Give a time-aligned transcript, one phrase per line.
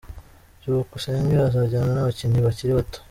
[0.59, 2.99] Byukusenge azajyana n’abakinnyi bakiri bato